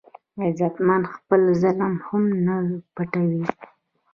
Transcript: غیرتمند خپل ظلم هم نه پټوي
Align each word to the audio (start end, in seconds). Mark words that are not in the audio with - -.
غیرتمند 0.39 1.05
خپل 1.15 1.41
ظلم 1.61 1.93
هم 2.07 2.23
نه 2.45 2.55
پټوي 2.95 3.43